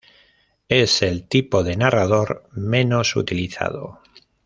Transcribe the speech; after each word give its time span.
Es 0.67 1.03
el 1.03 1.27
tipo 1.27 1.63
de 1.63 1.77
narrador 1.77 2.45
menos 2.53 3.15
utilizado. 3.15 4.01